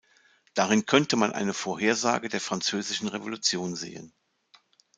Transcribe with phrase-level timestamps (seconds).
[0.55, 4.11] Darin könnte man eine Vorhersage der Französischen Revolution sehen.